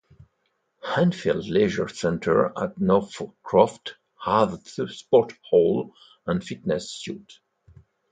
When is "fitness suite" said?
6.43-7.33